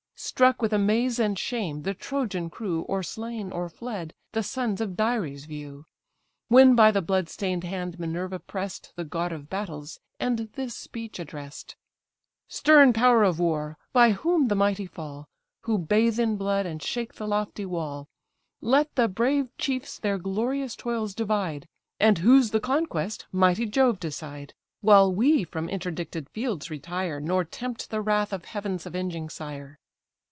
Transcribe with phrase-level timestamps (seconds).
[0.23, 4.95] Struck with amaze and shame, the Trojan crew, Or slain, or fled, the sons of
[4.95, 5.87] Dares view;
[6.47, 11.17] When by the blood stain'd hand Minerva press'd The god of battles, and this speech
[11.17, 11.73] address'd:
[12.47, 13.79] "Stern power of war!
[13.93, 15.27] by whom the mighty fall,
[15.61, 18.07] Who bathe in blood, and shake the lofty wall!
[18.61, 21.67] Let the brave chiefs their glorious toils divide;
[21.99, 27.89] And whose the conquest, mighty Jove decide: While we from interdicted fields retire, Nor tempt
[27.89, 29.79] the wrath of heaven's avenging sire."